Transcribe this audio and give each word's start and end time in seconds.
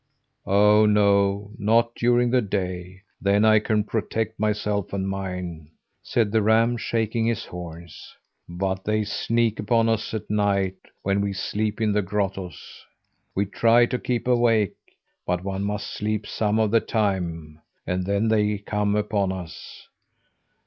"Oh, 0.47 0.87
no! 0.87 1.51
not 1.59 1.93
during 1.93 2.31
the 2.31 2.41
day; 2.41 3.03
then 3.21 3.45
I 3.45 3.59
can 3.59 3.83
protect 3.83 4.39
myself 4.39 4.93
and 4.93 5.07
mine," 5.07 5.69
said 6.01 6.31
the 6.31 6.41
ram, 6.41 6.75
shaking 6.77 7.27
his 7.27 7.45
horns. 7.45 8.15
"But 8.49 8.83
they 8.83 9.03
sneak 9.03 9.59
upon 9.59 9.87
us 9.89 10.11
at 10.15 10.27
night 10.27 10.77
when 11.03 11.21
we 11.21 11.33
sleep 11.33 11.79
in 11.79 11.91
the 11.91 12.01
grottoes. 12.01 12.83
We 13.35 13.45
try 13.45 13.85
to 13.85 13.99
keep 13.99 14.27
awake, 14.27 14.73
but 15.27 15.43
one 15.43 15.61
must 15.63 15.93
sleep 15.93 16.25
some 16.25 16.57
of 16.57 16.71
the 16.71 16.79
time; 16.81 17.61
and 17.85 18.03
then 18.03 18.27
they 18.29 18.57
come 18.57 18.95
upon 18.95 19.31
us. 19.31 19.87